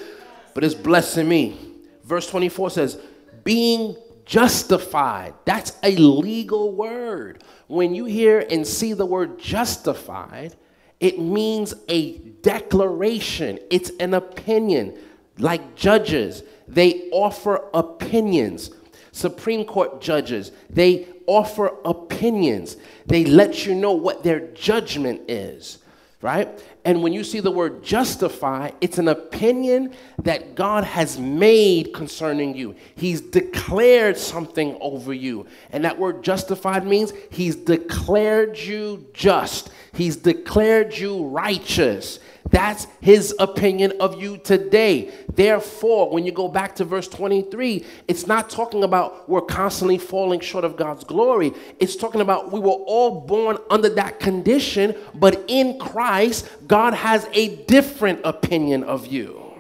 [0.54, 1.58] but it's blessing me.
[2.04, 3.00] Verse 24 says,
[3.44, 5.34] being justified.
[5.46, 7.44] That's a legal word.
[7.68, 10.56] When you hear and see the word justified,
[11.00, 14.98] it means a declaration, it's an opinion.
[15.38, 18.72] Like judges, they offer opinions.
[19.12, 22.78] Supreme Court judges, they offer opinions.
[23.06, 25.80] They let you know what their judgment is
[26.24, 26.64] right?
[26.86, 32.56] And when you see the word justify, it's an opinion that God has made concerning
[32.56, 32.76] you.
[32.96, 35.46] He's declared something over you.
[35.72, 42.20] And that word justified means He's declared you just, He's declared you righteous.
[42.54, 45.12] That's his opinion of you today.
[45.28, 50.40] Therefore, when you go back to verse 23, it's not talking about we're constantly falling
[50.40, 51.52] short of God's glory.
[51.80, 57.28] It's talking about we were all born under that condition, but in Christ, God has
[57.34, 59.56] a different opinion of you.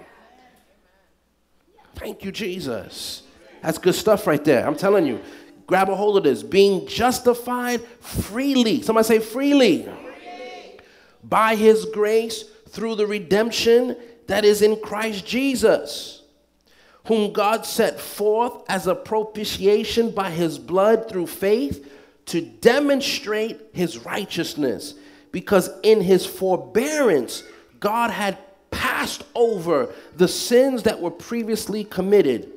[1.96, 3.24] Thank you, Jesus.
[3.64, 4.68] That's good stuff right there.
[4.68, 5.20] I'm telling you.
[5.66, 6.44] Grab a hold of this.
[6.44, 8.84] Being justified freely.
[8.84, 9.82] Somebody say freely.
[9.84, 10.80] freely.
[11.24, 16.24] By his grace through the redemption that is in Christ Jesus,
[17.06, 21.88] whom God set forth as a propitiation by his blood through faith
[22.26, 24.96] to demonstrate his righteousness.
[25.32, 27.44] Because in his forbearance,
[27.80, 28.40] God had
[28.72, 32.50] passed over the sins that were previously committed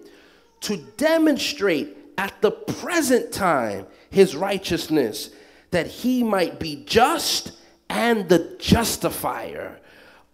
[0.61, 5.29] to demonstrate at the present time his righteousness,
[5.73, 7.53] that he might be just
[7.91, 9.79] and the justifier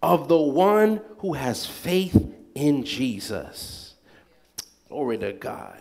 [0.03, 3.95] of the one who has faith in Jesus.
[4.89, 5.79] Glory to God.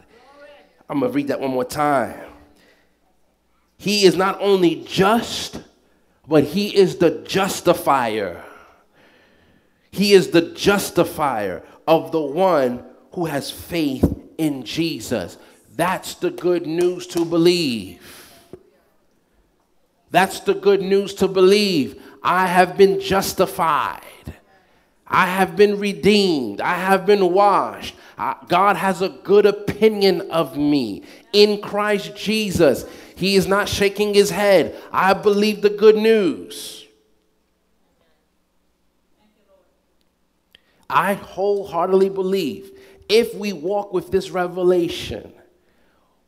[0.90, 2.20] I'm going to read that one more time.
[3.78, 5.60] He is not only just,
[6.28, 8.44] but he is the justifier.
[9.90, 14.06] He is the justifier of the one who has faith
[14.38, 15.38] in Jesus.
[15.76, 18.02] That's the good news to believe.
[20.12, 22.02] That's the good news to believe.
[22.22, 24.02] I have been justified.
[25.14, 26.62] I have been redeemed.
[26.62, 27.96] I have been washed.
[28.48, 32.86] God has a good opinion of me in Christ Jesus.
[33.16, 34.80] He is not shaking his head.
[34.92, 36.88] I believe the good news.
[40.90, 42.72] I wholeheartedly believe
[43.10, 45.34] if we walk with this revelation,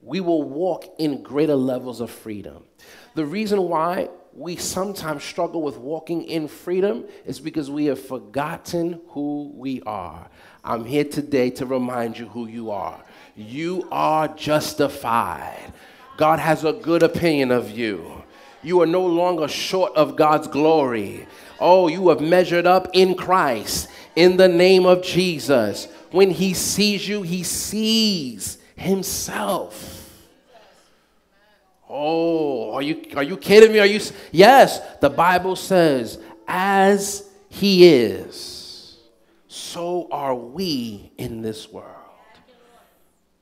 [0.01, 2.63] we will walk in greater levels of freedom.
[3.15, 8.99] The reason why we sometimes struggle with walking in freedom is because we have forgotten
[9.09, 10.27] who we are.
[10.63, 13.03] I'm here today to remind you who you are.
[13.35, 15.73] You are justified.
[16.17, 18.23] God has a good opinion of you.
[18.63, 21.27] You are no longer short of God's glory.
[21.59, 25.87] Oh, you have measured up in Christ in the name of Jesus.
[26.11, 29.92] When He sees you, He sees Himself.
[31.95, 33.77] Oh, are you, are you kidding me?
[33.77, 34.01] Are you?
[34.31, 38.97] Yes, the Bible says, as He is,
[39.47, 41.87] so are we in this world.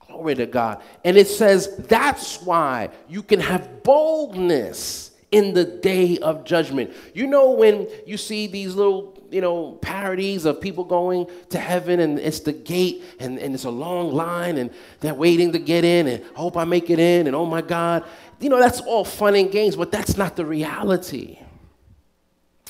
[0.06, 0.82] Glory to God.
[1.06, 6.92] And it says that's why you can have boldness in the day of judgment.
[7.14, 12.00] You know, when you see these little, you know, parodies of people going to heaven
[12.00, 15.86] and it's the gate and, and it's a long line and they're waiting to get
[15.86, 18.04] in and hope I make it in and oh my God.
[18.40, 21.40] You know, that's all fun and games, but that's not the reality.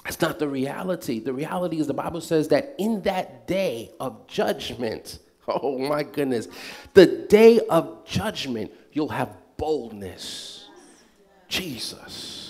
[0.03, 1.19] That's not the reality.
[1.19, 6.47] The reality is the Bible says that in that day of judgment, oh my goodness,
[6.93, 10.67] the day of judgment, you'll have boldness.
[11.47, 12.40] Jesus.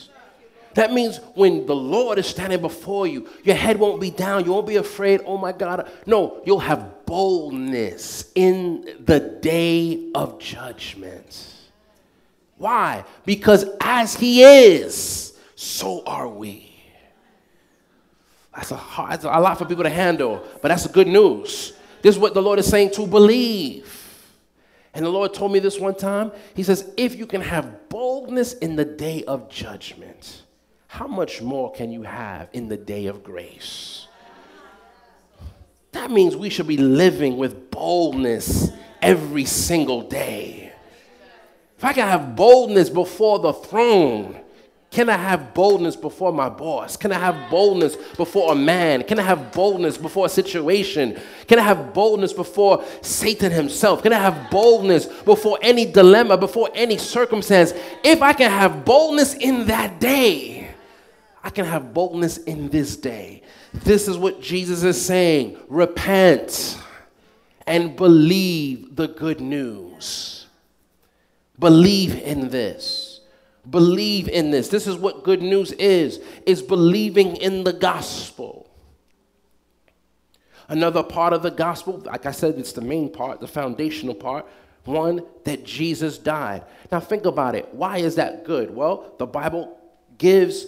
[0.73, 4.45] That means when the Lord is standing before you, your head won't be down.
[4.45, 5.89] You won't be afraid, oh my God.
[6.05, 11.53] No, you'll have boldness in the day of judgment.
[12.57, 13.03] Why?
[13.25, 16.71] Because as He is, so are we.
[18.55, 21.73] That's a, hard, that's a lot for people to handle, but that's the good news.
[22.01, 23.97] This is what the Lord is saying to believe.
[24.93, 26.31] And the Lord told me this one time.
[26.53, 30.40] He says, If you can have boldness in the day of judgment,
[30.91, 34.08] how much more can you have in the day of grace?
[35.93, 40.73] That means we should be living with boldness every single day.
[41.77, 44.41] If I can have boldness before the throne,
[44.89, 46.97] can I have boldness before my boss?
[46.97, 49.04] Can I have boldness before a man?
[49.04, 51.17] Can I have boldness before a situation?
[51.47, 54.04] Can I have boldness before Satan himself?
[54.04, 57.71] Can I have boldness before any dilemma, before any circumstance?
[58.04, 60.61] If I can have boldness in that day,
[61.43, 63.43] I can have boldness in this day.
[63.73, 66.77] This is what Jesus is saying repent
[67.65, 70.47] and believe the good news.
[71.58, 73.21] Believe in this.
[73.69, 74.67] Believe in this.
[74.67, 78.67] This is what good news is, is believing in the gospel.
[80.67, 84.47] Another part of the gospel, like I said, it's the main part, the foundational part.
[84.86, 86.63] One, that Jesus died.
[86.91, 87.71] Now think about it.
[87.73, 88.73] Why is that good?
[88.73, 89.77] Well, the Bible
[90.17, 90.65] gives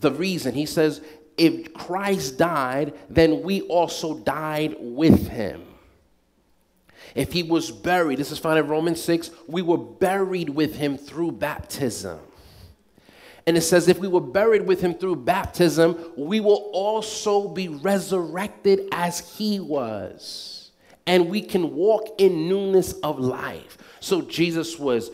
[0.00, 0.54] the reason.
[0.54, 1.00] He says,
[1.36, 5.62] if Christ died, then we also died with him.
[7.14, 10.98] If he was buried, this is found in Romans 6, we were buried with him
[10.98, 12.18] through baptism.
[13.46, 17.68] And it says, if we were buried with him through baptism, we will also be
[17.68, 20.72] resurrected as he was.
[21.06, 23.78] And we can walk in newness of life.
[24.00, 25.10] So Jesus was,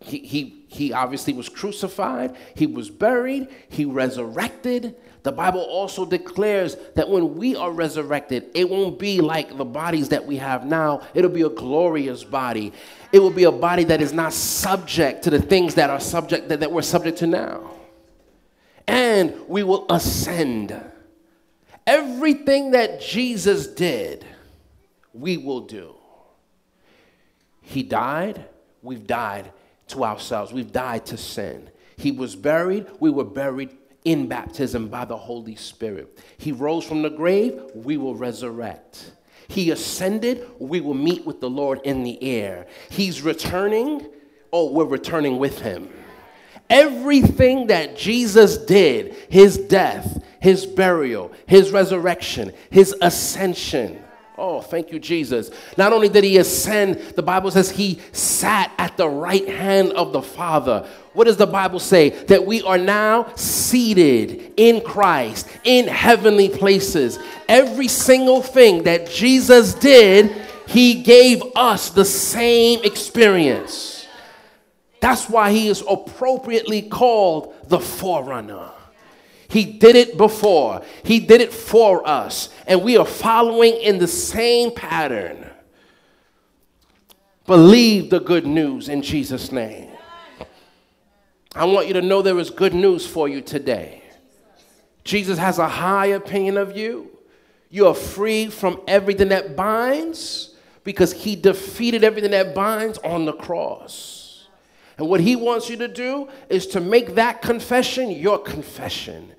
[0.00, 4.96] he, he, he obviously was crucified, he was buried, he resurrected.
[5.22, 10.10] The Bible also declares that when we are resurrected, it won't be like the bodies
[10.10, 11.00] that we have now.
[11.14, 12.72] It'll be a glorious body.
[13.12, 16.48] It will be a body that is not subject to the things that are subject
[16.48, 17.70] that, that we're subject to now
[18.86, 20.78] and we will ascend.
[21.86, 24.24] Everything that Jesus did,
[25.12, 25.94] we will do.
[27.62, 28.44] He died,
[28.82, 29.52] we've died
[29.88, 31.70] to ourselves, we've died to sin.
[31.96, 36.18] He was buried, we were buried in baptism by the Holy Spirit.
[36.36, 39.12] He rose from the grave, we will resurrect.
[39.48, 42.66] He ascended, we will meet with the Lord in the air.
[42.90, 44.06] He's returning,
[44.52, 45.90] oh, we're returning with him.
[46.70, 54.03] Everything that Jesus did, his death, his burial, his resurrection, his ascension.
[54.36, 55.50] Oh, thank you, Jesus.
[55.76, 60.12] Not only did he ascend, the Bible says he sat at the right hand of
[60.12, 60.88] the Father.
[61.12, 62.10] What does the Bible say?
[62.24, 67.20] That we are now seated in Christ in heavenly places.
[67.48, 70.34] Every single thing that Jesus did,
[70.66, 74.08] he gave us the same experience.
[74.98, 78.73] That's why he is appropriately called the forerunner.
[79.48, 84.08] He did it before, He did it for us, and we are following in the
[84.08, 85.50] same pattern.
[87.46, 89.90] Believe the good news in Jesus' name.
[91.54, 94.02] I want you to know there is good news for you today.
[95.04, 97.10] Jesus has a high opinion of you.
[97.70, 103.32] You are free from everything that binds because he defeated everything that binds on the
[103.32, 104.23] cross.
[104.98, 109.32] And what he wants you to do is to make that confession your confession.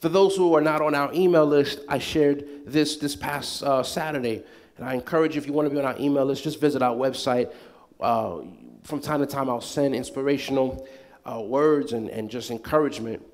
[0.00, 3.82] For those who are not on our email list, I shared this this past uh,
[3.82, 4.42] Saturday.
[4.76, 6.82] And I encourage you, if you want to be on our email list, just visit
[6.82, 7.52] our website.
[8.00, 8.38] Uh,
[8.82, 10.88] from time to time, I'll send inspirational
[11.24, 13.24] uh, words and, and just encouragement.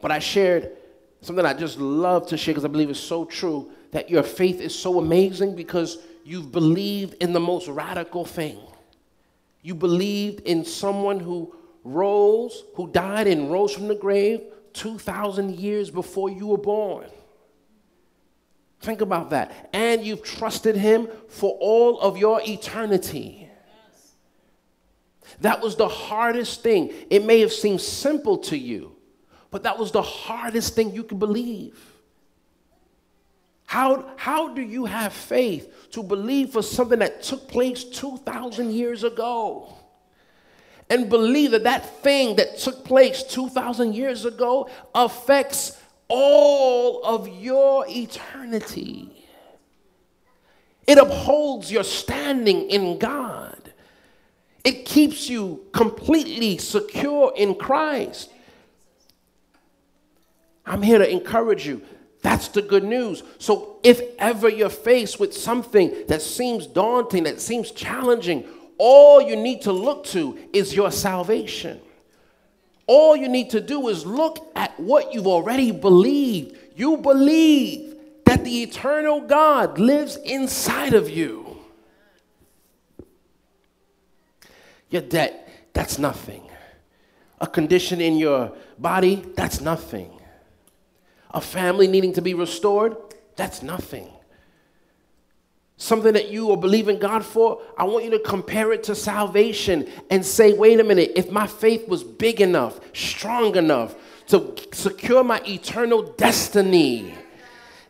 [0.00, 0.72] But I shared
[1.22, 4.60] something I just love to share because I believe it's so true that your faith
[4.60, 8.58] is so amazing because you've believed in the most radical thing.
[9.62, 11.54] You believed in someone who
[11.84, 14.42] rose, who died and rose from the grave
[14.72, 17.06] 2,000 years before you were born.
[18.80, 19.70] Think about that.
[19.72, 23.48] And you've trusted him for all of your eternity.
[25.40, 26.92] That was the hardest thing.
[27.08, 28.96] It may have seemed simple to you,
[29.50, 31.91] but that was the hardest thing you could believe.
[33.72, 39.02] How, how do you have faith to believe for something that took place 2,000 years
[39.02, 39.74] ago?
[40.90, 47.86] And believe that that thing that took place 2,000 years ago affects all of your
[47.88, 49.26] eternity.
[50.86, 53.72] It upholds your standing in God.
[54.64, 58.28] It keeps you completely secure in Christ.
[60.66, 61.80] I'm here to encourage you.
[62.22, 63.24] That's the good news.
[63.38, 68.44] So, if ever you're faced with something that seems daunting, that seems challenging,
[68.78, 71.80] all you need to look to is your salvation.
[72.86, 76.56] All you need to do is look at what you've already believed.
[76.76, 81.58] You believe that the eternal God lives inside of you.
[84.90, 86.42] Your debt, that's nothing.
[87.40, 90.21] A condition in your body, that's nothing
[91.32, 92.96] a family needing to be restored,
[93.36, 94.08] that's nothing.
[95.76, 99.88] Something that you are believing God for, I want you to compare it to salvation
[100.10, 103.94] and say, wait a minute, if my faith was big enough, strong enough
[104.28, 107.14] to secure my eternal destiny,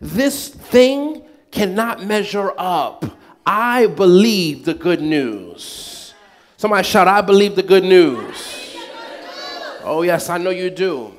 [0.01, 3.05] this thing cannot measure up.
[3.45, 6.15] I believe the good news.
[6.57, 8.77] Somebody shout, I believe the good news.
[9.85, 11.13] Oh, yes, I know you do.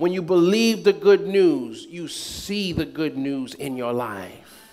[0.00, 4.66] When you believe the good news, you see the good news in your life.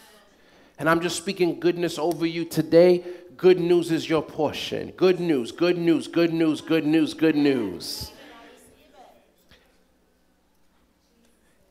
[0.79, 3.03] And I'm just speaking goodness over you today.
[3.35, 4.91] Good news is your portion.
[4.91, 8.13] Good news, good news, good news, good news, good news.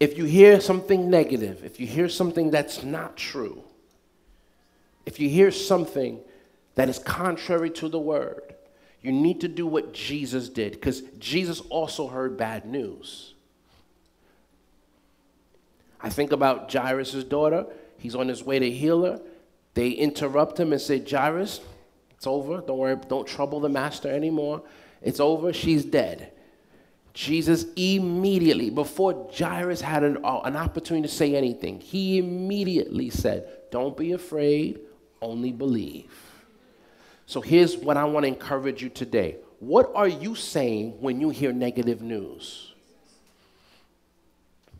[0.01, 3.65] If you hear something negative, if you hear something that's not true,
[5.07, 6.21] if you hear something
[6.75, 8.55] that is contrary to the word,
[9.01, 13.33] you need to do what Jesus did because Jesus also heard bad news.
[16.01, 17.67] I think about Jairus' daughter.
[17.99, 19.21] He's on his way to heal her.
[19.75, 21.61] They interrupt him and say, Jairus,
[22.11, 22.61] it's over.
[22.61, 24.63] Don't worry, don't trouble the master anymore.
[25.03, 25.53] It's over.
[25.53, 26.33] She's dead.
[27.13, 33.49] Jesus immediately, before Jairus had an, uh, an opportunity to say anything, he immediately said,
[33.71, 34.81] Don't be afraid,
[35.23, 36.13] only believe.
[37.25, 39.37] So here's what I want to encourage you today.
[39.61, 42.75] What are you saying when you hear negative news?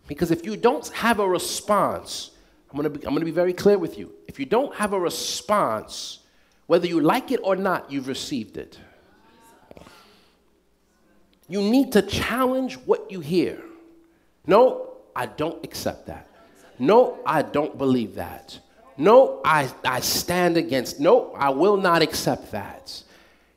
[0.07, 2.31] Because if you don't have a response,
[2.71, 4.13] I'm gonna, be, I'm gonna be very clear with you.
[4.29, 6.21] If you don't have a response,
[6.67, 8.79] whether you like it or not, you've received it.
[11.49, 13.63] You need to challenge what you hear.
[14.47, 16.29] No, I don't accept that.
[16.79, 18.59] No, I don't believe that.
[18.97, 21.01] No, I, I stand against.
[21.01, 23.03] No, I will not accept that.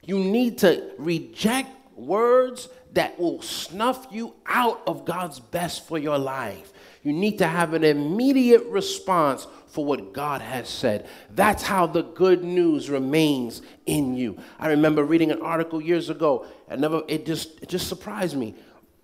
[0.04, 6.18] You need to reject words that will snuff you out of God's best for your
[6.18, 6.74] life.
[7.04, 11.08] You need to have an immediate response for what God has said.
[11.34, 14.38] That's how the good news remains in you.
[14.58, 18.56] I remember reading an article years ago, and never it just it just surprised me.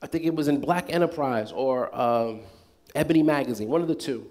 [0.01, 2.35] I think it was in Black Enterprise or uh,
[2.93, 4.27] Ebony Magazine, one of the two.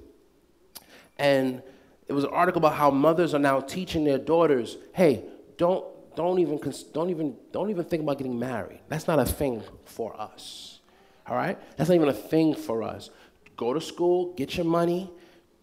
[1.17, 1.63] And
[2.07, 5.25] it was an article about how mothers are now teaching their daughters, "Hey,
[5.57, 5.87] don't
[6.17, 6.61] don't even,
[6.93, 8.81] don't even, don't even think about getting married.
[8.89, 10.81] That's not a thing for us.
[11.27, 11.59] All right?
[11.77, 13.11] That's not even a thing for us.
[13.57, 15.11] Go to school, get your money.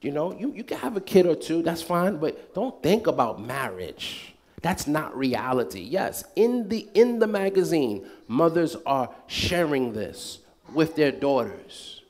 [0.02, 3.08] You know, you, you can have a kid or two, that's fine, but don't think
[3.08, 4.34] about marriage.
[4.62, 5.82] That's not reality.
[5.82, 10.40] Yes, in the in the magazine, mothers are sharing this
[10.74, 12.02] with their daughters.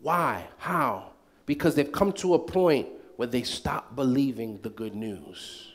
[0.00, 0.46] Why?
[0.58, 1.12] How?
[1.46, 5.73] Because they've come to a point where they stop believing the good news.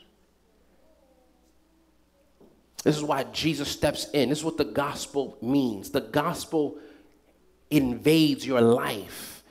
[2.82, 4.30] This is why Jesus steps in.
[4.30, 5.90] This is what the gospel means.
[5.90, 6.78] The gospel
[7.70, 9.42] invades your life,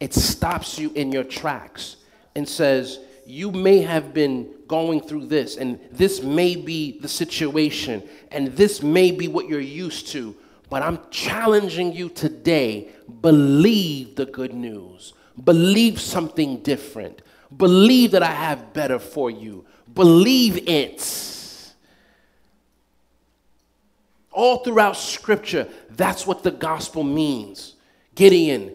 [0.00, 1.96] it stops you in your tracks
[2.34, 8.02] and says, You may have been going through this, and this may be the situation,
[8.30, 10.34] and this may be what you're used to,
[10.68, 12.88] but I'm challenging you today
[13.20, 15.14] believe the good news,
[15.44, 17.22] believe something different,
[17.56, 19.64] believe that I have better for you,
[19.94, 21.35] believe it.
[24.36, 27.74] All throughout Scripture, that's what the gospel means.
[28.14, 28.74] Gideon,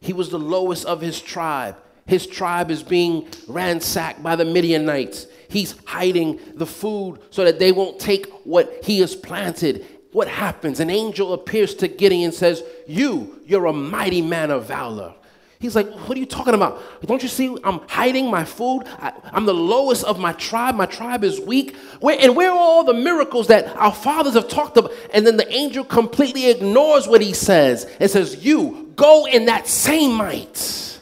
[0.00, 1.76] he was the lowest of his tribe.
[2.04, 5.28] His tribe is being ransacked by the Midianites.
[5.48, 9.86] He's hiding the food so that they won't take what he has planted.
[10.10, 10.80] What happens?
[10.80, 15.14] An angel appears to Gideon and says, You, you're a mighty man of valor.
[15.60, 16.80] He's like, What are you talking about?
[17.02, 18.84] Don't you see I'm hiding my food?
[18.98, 20.76] I, am the lowest of my tribe.
[20.76, 21.76] My tribe is weak.
[22.00, 24.92] Where, and where are all the miracles that our fathers have talked about?
[25.12, 29.66] And then the angel completely ignores what he says and says, You go in that
[29.66, 31.00] same might.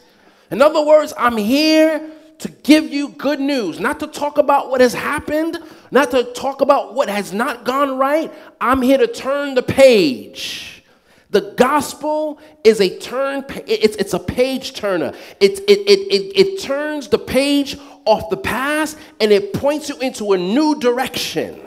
[0.49, 4.81] In other words, I'm here to give you good news, not to talk about what
[4.81, 5.57] has happened,
[5.91, 8.31] not to talk about what has not gone right.
[8.61, 10.76] I'm here to turn the page.
[11.37, 15.13] The gospel is a turn, it's, it's a page turner.
[15.39, 20.33] It, it, it, it, turns the page off the past and it points you into
[20.33, 21.61] a new direction.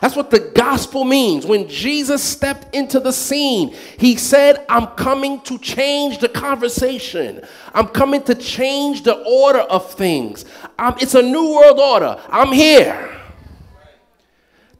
[0.00, 1.46] That's what the gospel means.
[1.46, 7.42] When Jesus stepped into the scene, he said, I'm coming to change the conversation.
[7.72, 10.44] I'm coming to change the order of things.
[10.76, 12.20] Um, it's a new world order.
[12.28, 13.16] I'm here.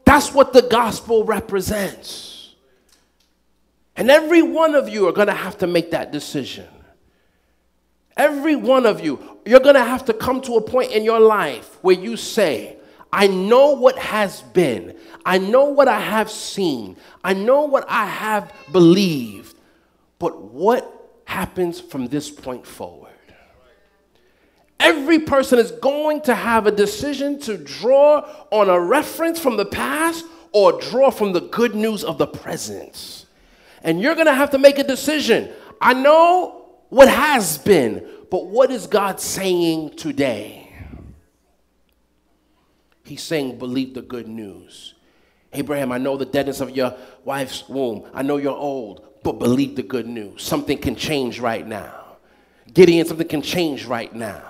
[0.03, 2.40] That's what the gospel represents.
[4.01, 6.67] And every one of you are going to have to make that decision.
[8.17, 11.19] Every one of you, you're going to have to come to a point in your
[11.19, 12.77] life where you say,
[13.13, 18.07] I know what has been, I know what I have seen, I know what I
[18.07, 19.55] have believed,
[20.17, 23.11] but what happens from this point forward?
[24.79, 29.65] Every person is going to have a decision to draw on a reference from the
[29.65, 33.20] past or draw from the good news of the present.
[33.83, 35.49] And you're going to have to make a decision.
[35.79, 40.73] I know what has been, but what is God saying today?
[43.03, 44.93] He's saying, believe the good news.
[45.53, 48.05] Abraham, I know the deadness of your wife's womb.
[48.13, 50.43] I know you're old, but believe the good news.
[50.43, 52.17] Something can change right now.
[52.73, 54.43] Gideon, something can change right now.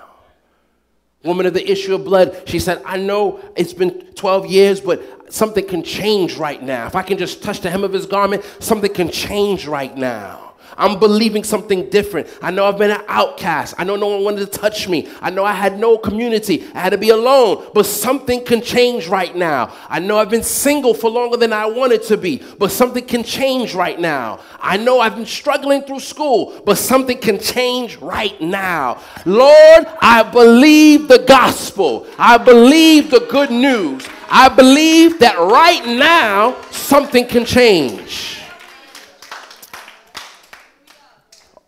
[1.24, 5.02] Woman of the issue of blood, she said, I know it's been 12 years, but
[5.32, 6.86] something can change right now.
[6.86, 10.41] If I can just touch the hem of his garment, something can change right now.
[10.76, 12.28] I'm believing something different.
[12.40, 13.74] I know I've been an outcast.
[13.78, 15.08] I know no one wanted to touch me.
[15.20, 16.66] I know I had no community.
[16.74, 17.66] I had to be alone.
[17.74, 19.72] But something can change right now.
[19.88, 22.42] I know I've been single for longer than I wanted to be.
[22.58, 24.40] But something can change right now.
[24.60, 26.60] I know I've been struggling through school.
[26.64, 29.00] But something can change right now.
[29.24, 32.06] Lord, I believe the gospel.
[32.18, 34.08] I believe the good news.
[34.28, 38.41] I believe that right now something can change.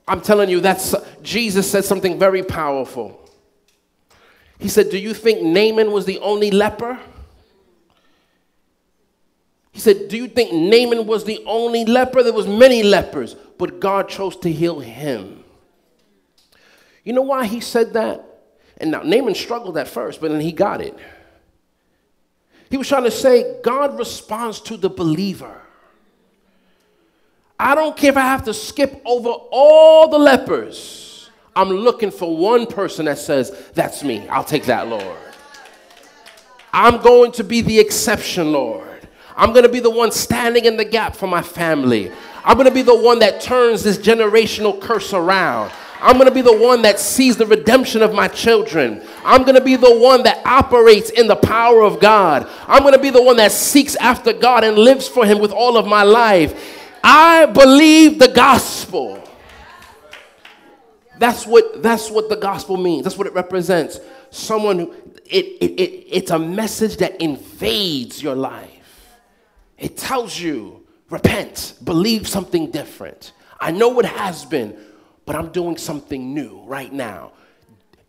[0.06, 3.20] I'm telling you, that's Jesus said something very powerful.
[4.58, 6.98] He said, Do you think Naaman was the only leper?
[9.72, 12.22] He said, Do you think Naaman was the only leper?
[12.22, 15.42] There was many lepers, but God chose to heal him.
[17.02, 18.24] You know why he said that?
[18.76, 20.96] And now Naaman struggled at first, but then he got it.
[22.70, 25.63] He was trying to say God responds to the believer.
[27.58, 31.30] I don't care if I have to skip over all the lepers.
[31.56, 34.26] I'm looking for one person that says, That's me.
[34.28, 35.18] I'll take that, Lord.
[36.72, 39.08] I'm going to be the exception, Lord.
[39.36, 42.10] I'm going to be the one standing in the gap for my family.
[42.44, 45.72] I'm going to be the one that turns this generational curse around.
[46.00, 49.02] I'm going to be the one that sees the redemption of my children.
[49.24, 52.48] I'm going to be the one that operates in the power of God.
[52.66, 55.52] I'm going to be the one that seeks after God and lives for Him with
[55.52, 56.83] all of my life.
[57.06, 59.22] I believe the gospel.
[61.18, 63.04] That's what, that's what the gospel means.
[63.04, 64.00] That's what it represents.
[64.30, 64.94] Someone who,
[65.26, 69.18] it, it, it, it's a message that invades your life.
[69.76, 73.32] It tells you, repent, believe something different.
[73.60, 74.74] I know what has been,
[75.26, 77.32] but I'm doing something new right now.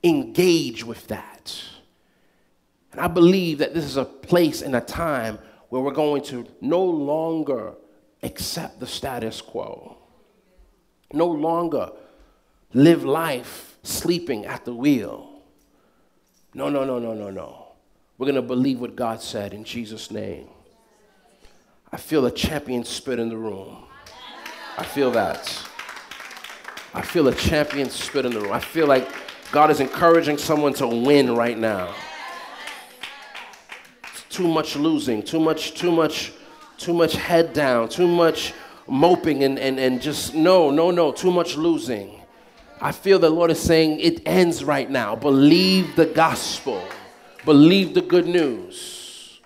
[0.05, 1.53] Engage with that.
[2.93, 5.37] And I believe that this is a place and a time
[5.67, 7.73] where we're going to no longer
[8.26, 9.97] accept the status quo.
[11.13, 11.91] No longer
[12.73, 15.30] live life sleeping at the wheel.
[16.53, 17.67] No, no, no, no, no, no.
[18.17, 20.47] We're going to believe what God said in Jesus' name.
[21.91, 23.86] I feel a champion spirit in the room.
[24.78, 25.47] I feel that.
[26.93, 28.51] I feel a champion spirit in the room.
[28.51, 29.09] I feel like
[29.51, 31.93] God is encouraging someone to win right now.
[34.13, 36.34] It's too much losing, too much, too much,
[36.78, 38.53] too much head down, too much
[38.88, 42.21] moping and, and, and just no, no, no, too much losing.
[42.82, 45.15] I feel the Lord is saying it ends right now.
[45.15, 46.84] Believe the gospel,
[47.45, 49.41] believe the good news.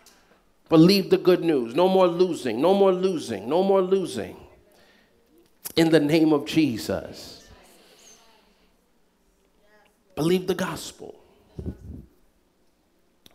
[0.70, 1.74] Believe the good news.
[1.74, 4.38] No more losing, no more losing, no more losing.
[5.76, 7.48] In the name of Jesus.
[10.16, 11.16] Believe the gospel.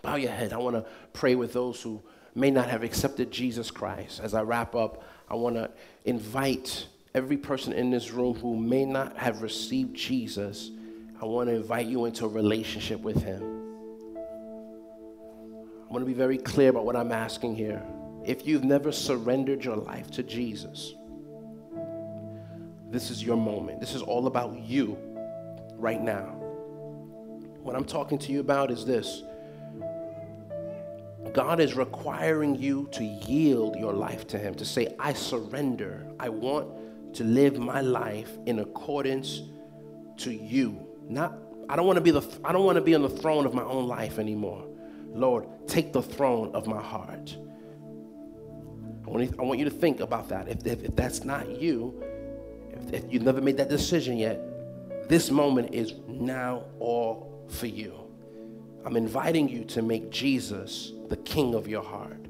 [0.03, 0.53] Bow your head.
[0.53, 2.03] I want to pray with those who
[2.35, 4.21] may not have accepted Jesus Christ.
[4.23, 5.71] As I wrap up, I want to
[6.05, 10.71] invite every person in this room who may not have received Jesus.
[11.21, 13.43] I want to invite you into a relationship with Him.
[15.89, 17.83] I want to be very clear about what I'm asking here.
[18.25, 20.95] If you've never surrendered your life to Jesus,
[22.91, 23.81] this is your moment.
[23.81, 24.99] This is all about you
[25.77, 26.41] right now.
[27.63, 29.23] What I'm talking to you about is this
[31.33, 36.07] God is requiring you to yield your life to Him, to say, I surrender.
[36.21, 39.43] I want to live my life in accordance
[40.19, 40.87] to you.
[41.09, 41.37] Not,
[41.69, 43.55] I don't want to be the, I don't want to be on the throne of
[43.55, 44.67] my own life anymore.
[45.09, 47.37] Lord, take the throne of my heart.
[49.07, 50.49] I want, I want you to think about that.
[50.49, 52.03] If, if, if that's not you,
[52.71, 54.41] if, if you've never made that decision yet,
[55.09, 58.04] this moment is now all for you.
[58.85, 62.27] I'm inviting you to make Jesus the king of your heart,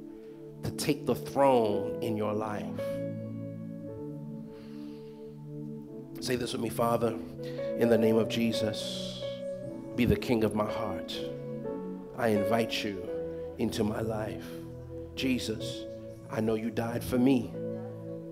[0.63, 2.81] to take the throne in your life.
[6.21, 7.17] Say this with me, Father,
[7.79, 9.23] in the name of Jesus,
[9.97, 11.19] be the king of my heart.
[12.17, 13.09] I invite you
[13.59, 14.47] into my life.
[15.17, 15.85] Jesus,
[16.31, 17.53] I know you died for me.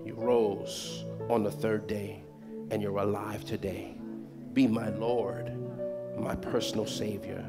[0.05, 2.23] You rose on the third day,
[2.71, 3.95] and you're alive today.
[4.53, 5.53] Be my Lord
[6.17, 7.43] my personal Savior.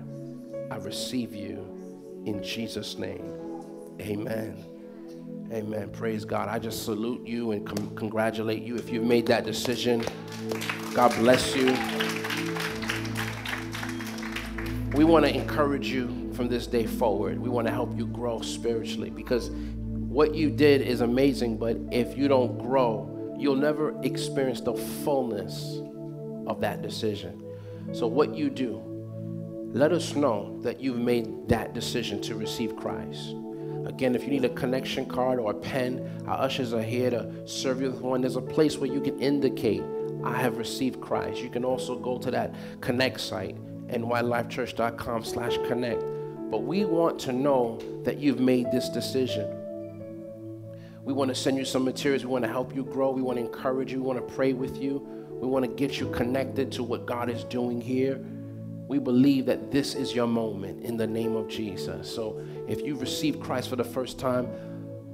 [0.70, 3.24] I receive you in Jesus' name.
[4.00, 4.64] Amen.
[5.52, 5.90] Amen.
[5.90, 6.48] Praise God.
[6.48, 10.04] I just salute you and com- congratulate you if you've made that decision.
[10.94, 11.66] God bless you.
[14.94, 17.38] We want to encourage you from this day forward.
[17.38, 22.16] We want to help you grow spiritually because what you did is amazing, but if
[22.16, 25.80] you don't grow, you'll never experience the fullness
[26.46, 27.42] of that decision.
[27.92, 28.93] So, what you do,
[29.74, 33.34] let us know that you've made that decision to receive Christ.
[33.86, 37.28] Again, if you need a connection card or a pen, our ushers are here to
[37.44, 38.20] serve you with one.
[38.20, 39.82] There's a place where you can indicate,
[40.22, 41.40] I have received Christ.
[41.40, 43.56] You can also go to that connect site,
[43.88, 46.04] nylifechurch.com slash connect.
[46.52, 49.60] But we want to know that you've made this decision.
[51.02, 52.24] We want to send you some materials.
[52.24, 53.10] We want to help you grow.
[53.10, 54.00] We want to encourage you.
[54.00, 55.04] We want to pray with you.
[55.32, 58.24] We want to get you connected to what God is doing here.
[58.86, 62.12] We believe that this is your moment in the name of Jesus.
[62.12, 64.48] So if you've received Christ for the first time,